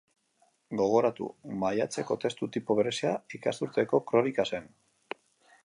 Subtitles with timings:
[0.79, 1.27] Gogoratu;
[1.63, 4.67] maiatzeko testu tipo berezia ikasturteko kronika zen.